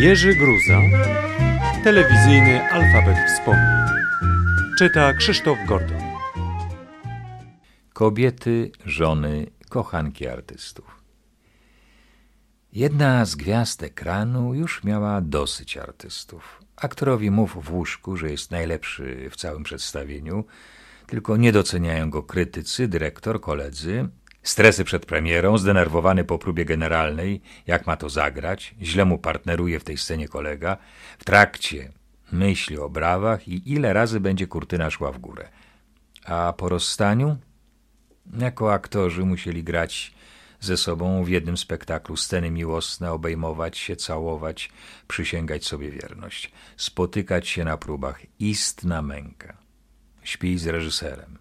Jerzy 0.00 0.34
Gruza, 0.34 0.80
telewizyjny 1.84 2.70
alfabet 2.70 3.16
wspomnień. 3.26 3.86
Czyta 4.78 5.14
Krzysztof 5.14 5.58
Gordon. 5.68 6.02
Kobiety, 7.92 8.72
żony, 8.86 9.46
kochanki 9.68 10.28
artystów. 10.28 11.02
Jedna 12.72 13.24
z 13.24 13.34
gwiazd 13.34 13.82
ekranu 13.82 14.54
już 14.54 14.84
miała 14.84 15.20
dosyć 15.20 15.76
artystów. 15.76 16.62
Aktorowi 16.76 17.30
mów 17.30 17.64
w 17.64 17.72
łóżku, 17.72 18.16
że 18.16 18.30
jest 18.30 18.50
najlepszy 18.50 19.28
w 19.30 19.36
całym 19.36 19.62
przedstawieniu, 19.62 20.44
tylko 21.06 21.36
nie 21.36 21.52
doceniają 21.52 22.10
go 22.10 22.22
krytycy, 22.22 22.88
dyrektor, 22.88 23.40
koledzy. 23.40 24.08
Stresy 24.42 24.84
przed 24.84 25.06
premierą, 25.06 25.58
zdenerwowany 25.58 26.24
po 26.24 26.38
próbie 26.38 26.64
generalnej, 26.64 27.40
jak 27.66 27.86
ma 27.86 27.96
to 27.96 28.08
zagrać, 28.08 28.74
źle 28.82 29.04
mu 29.04 29.18
partneruje 29.18 29.80
w 29.80 29.84
tej 29.84 29.98
scenie 29.98 30.28
kolega. 30.28 30.76
W 31.18 31.24
trakcie 31.24 31.92
myśli 32.32 32.78
o 32.78 32.90
brawach 32.90 33.48
i 33.48 33.72
ile 33.72 33.92
razy 33.92 34.20
będzie 34.20 34.46
kurtyna 34.46 34.90
szła 34.90 35.12
w 35.12 35.18
górę. 35.18 35.48
A 36.24 36.52
po 36.52 36.68
rozstaniu 36.68 37.36
jako 38.38 38.72
aktorzy 38.72 39.24
musieli 39.24 39.64
grać 39.64 40.12
ze 40.60 40.76
sobą 40.76 41.24
w 41.24 41.28
jednym 41.28 41.56
spektaklu 41.56 42.16
sceny 42.16 42.50
miłosne, 42.50 43.12
obejmować 43.12 43.78
się, 43.78 43.96
całować, 43.96 44.70
przysięgać 45.08 45.66
sobie 45.66 45.90
wierność, 45.90 46.52
spotykać 46.76 47.48
się 47.48 47.64
na 47.64 47.76
próbach. 47.76 48.20
Istna 48.38 49.02
męka. 49.02 49.56
Śpi 50.22 50.58
z 50.58 50.66
reżyserem. 50.66 51.38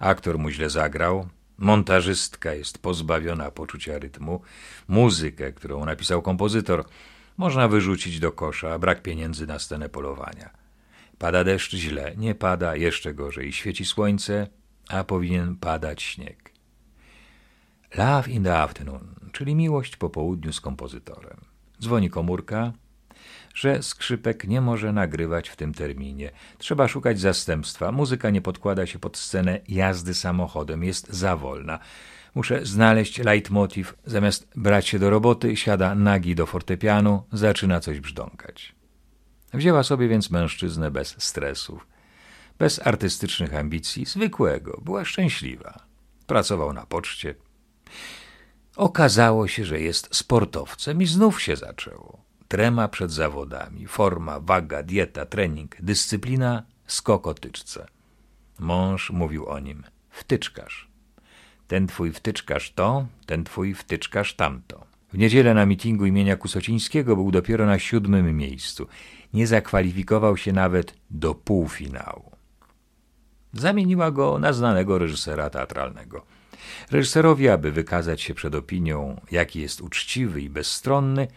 Aktor 0.00 0.38
mu 0.38 0.50
źle 0.50 0.70
zagrał, 0.70 1.28
montażystka 1.60 2.54
jest 2.54 2.78
pozbawiona 2.78 3.50
poczucia 3.50 3.98
rytmu, 3.98 4.40
muzykę, 4.88 5.52
którą 5.52 5.84
napisał 5.84 6.22
kompozytor, 6.22 6.84
można 7.36 7.68
wyrzucić 7.68 8.20
do 8.20 8.32
kosza, 8.32 8.78
brak 8.78 9.02
pieniędzy 9.02 9.46
na 9.46 9.58
scenę 9.58 9.88
polowania. 9.88 10.50
Pada 11.18 11.44
deszcz 11.44 11.74
źle, 11.74 12.14
nie 12.16 12.34
pada, 12.34 12.76
jeszcze 12.76 13.14
gorzej, 13.14 13.52
świeci 13.52 13.84
słońce, 13.84 14.46
a 14.88 15.04
powinien 15.04 15.56
padać 15.56 16.02
śnieg. 16.02 16.52
Love 17.94 18.30
in 18.30 18.44
the 18.44 18.58
afternoon, 18.58 19.14
czyli 19.32 19.54
miłość 19.54 19.96
po 19.96 20.10
południu 20.10 20.52
z 20.52 20.60
kompozytorem. 20.60 21.40
Dzwoni 21.80 22.10
komórka, 22.10 22.72
że 23.54 23.82
skrzypek 23.82 24.44
nie 24.48 24.60
może 24.60 24.92
nagrywać 24.92 25.48
w 25.48 25.56
tym 25.56 25.74
terminie. 25.74 26.30
Trzeba 26.58 26.88
szukać 26.88 27.20
zastępstwa. 27.20 27.92
Muzyka 27.92 28.30
nie 28.30 28.40
podkłada 28.40 28.86
się 28.86 28.98
pod 28.98 29.16
scenę 29.16 29.60
jazdy 29.68 30.14
samochodem, 30.14 30.84
jest 30.84 31.08
za 31.12 31.36
wolna. 31.36 31.78
Muszę 32.34 32.66
znaleźć 32.66 33.18
leitmotiv. 33.18 33.94
Zamiast 34.04 34.48
brać 34.56 34.88
się 34.88 34.98
do 34.98 35.10
roboty, 35.10 35.56
siada 35.56 35.94
nagi 35.94 36.34
do 36.34 36.46
fortepianu, 36.46 37.22
zaczyna 37.32 37.80
coś 37.80 38.00
brzdąkać. 38.00 38.74
Wzięła 39.54 39.82
sobie 39.82 40.08
więc 40.08 40.30
mężczyznę 40.30 40.90
bez 40.90 41.22
stresów, 41.22 41.86
bez 42.58 42.86
artystycznych 42.86 43.54
ambicji, 43.54 44.06
zwykłego. 44.06 44.80
Była 44.84 45.04
szczęśliwa. 45.04 45.80
Pracował 46.26 46.72
na 46.72 46.86
poczcie. 46.86 47.34
Okazało 48.76 49.48
się, 49.48 49.64
że 49.64 49.80
jest 49.80 50.16
sportowcem 50.16 51.02
i 51.02 51.06
znów 51.06 51.42
się 51.42 51.56
zaczęło. 51.56 52.29
Trema 52.50 52.88
przed 52.88 53.10
zawodami, 53.10 53.86
forma, 53.86 54.40
waga, 54.40 54.82
dieta, 54.82 55.26
trening, 55.26 55.76
dyscyplina, 55.80 56.62
skok 56.86 57.26
o 57.26 57.34
tyczce. 57.34 57.86
Mąż 58.58 59.10
mówił 59.10 59.46
o 59.46 59.58
nim, 59.58 59.82
wtyczkarz. 60.10 60.88
Ten 61.68 61.86
twój 61.86 62.12
wtyczkarz 62.12 62.72
to, 62.72 63.06
ten 63.26 63.44
twój 63.44 63.74
wtyczkarz 63.74 64.34
tamto. 64.34 64.86
W 65.12 65.18
niedzielę 65.18 65.54
na 65.54 65.66
mitingu 65.66 66.06
imienia 66.06 66.36
Kusocińskiego 66.36 67.16
był 67.16 67.30
dopiero 67.30 67.66
na 67.66 67.78
siódmym 67.78 68.36
miejscu. 68.36 68.86
Nie 69.34 69.46
zakwalifikował 69.46 70.36
się 70.36 70.52
nawet 70.52 70.94
do 71.10 71.34
półfinału. 71.34 72.30
Zamieniła 73.52 74.10
go 74.10 74.38
na 74.38 74.52
znanego 74.52 74.98
reżysera 74.98 75.50
teatralnego. 75.50 76.26
Reżyserowi, 76.90 77.48
aby 77.48 77.72
wykazać 77.72 78.20
się 78.22 78.34
przed 78.34 78.54
opinią, 78.54 79.20
jaki 79.30 79.60
jest 79.60 79.80
uczciwy 79.80 80.42
i 80.42 80.50
bezstronny, 80.50 81.28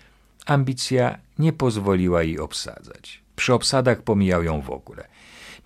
ambicja 0.45 1.19
nie 1.39 1.53
pozwoliła 1.53 2.23
jej 2.23 2.39
obsadzać. 2.39 3.23
Przy 3.35 3.53
obsadach 3.53 4.01
pomijał 4.01 4.43
ją 4.43 4.61
w 4.61 4.69
ogóle. 4.69 5.07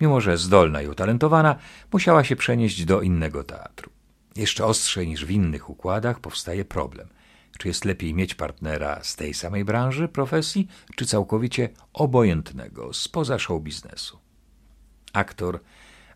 Mimo, 0.00 0.20
że 0.20 0.38
zdolna 0.38 0.82
i 0.82 0.88
utalentowana, 0.88 1.56
musiała 1.92 2.24
się 2.24 2.36
przenieść 2.36 2.84
do 2.84 3.02
innego 3.02 3.44
teatru. 3.44 3.90
Jeszcze 4.36 4.66
ostrzej 4.66 5.08
niż 5.08 5.24
w 5.24 5.30
innych 5.30 5.70
układach 5.70 6.20
powstaje 6.20 6.64
problem. 6.64 7.08
Czy 7.58 7.68
jest 7.68 7.84
lepiej 7.84 8.14
mieć 8.14 8.34
partnera 8.34 9.00
z 9.02 9.16
tej 9.16 9.34
samej 9.34 9.64
branży, 9.64 10.08
profesji, 10.08 10.68
czy 10.96 11.06
całkowicie 11.06 11.68
obojętnego, 11.92 12.92
spoza 12.92 13.38
show 13.38 13.62
biznesu? 13.62 14.18
Aktor 15.12 15.60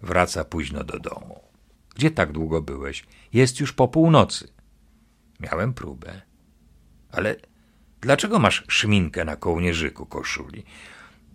wraca 0.02 0.44
późno 0.44 0.84
do 0.84 0.98
domu. 0.98 1.40
Gdzie 1.94 2.10
tak 2.10 2.32
długo 2.32 2.62
byłeś? 2.62 3.04
Jest 3.32 3.60
już 3.60 3.72
po 3.72 3.88
północy. 3.88 4.48
Miałem 5.40 5.74
próbę. 5.74 6.22
Ale 7.12 7.36
dlaczego 8.02 8.38
masz 8.38 8.64
szminkę 8.68 9.24
na 9.24 9.36
kołnierzyku 9.36 10.06
koszuli? 10.06 10.64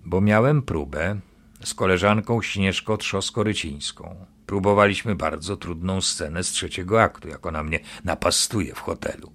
Bo 0.05 0.22
miałem 0.22 0.61
próbę 0.61 1.19
z 1.63 1.73
koleżanką 1.73 2.41
Śnieżką 2.41 2.95
Trzosko-Rycińską. 2.95 4.16
Próbowaliśmy 4.45 5.16
bardzo 5.16 5.57
trudną 5.57 6.01
scenę 6.01 6.44
z 6.44 6.51
trzeciego 6.51 7.01
aktu, 7.01 7.28
jak 7.28 7.45
ona 7.45 7.63
mnie 7.63 7.79
napastuje 8.03 8.75
w 8.75 8.79
hotelu. 8.79 9.31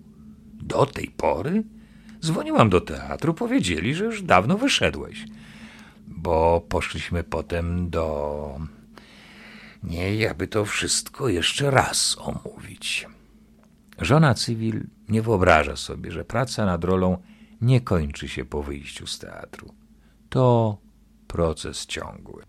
Do 0.62 0.86
tej 0.86 1.08
pory? 1.08 1.62
Dzwoniłam 2.20 2.70
do 2.70 2.80
teatru, 2.80 3.34
powiedzieli, 3.34 3.94
że 3.94 4.04
już 4.04 4.22
dawno 4.22 4.58
wyszedłeś. 4.58 5.24
Bo 6.06 6.66
poszliśmy 6.68 7.24
potem 7.24 7.90
do 7.90 8.58
nie, 9.82 10.30
aby 10.30 10.48
to 10.48 10.64
wszystko 10.64 11.28
jeszcze 11.28 11.70
raz 11.70 12.16
omówić. 12.20 13.06
Żona 14.02 14.34
cywil 14.34 14.86
nie 15.08 15.22
wyobraża 15.22 15.76
sobie, 15.76 16.10
że 16.10 16.24
praca 16.24 16.66
nad 16.66 16.84
rolą 16.84 17.18
nie 17.60 17.80
kończy 17.80 18.28
się 18.28 18.44
po 18.44 18.62
wyjściu 18.62 19.06
z 19.06 19.18
teatru. 19.18 19.74
To 20.28 20.78
proces 21.26 21.86
ciągły. 21.86 22.42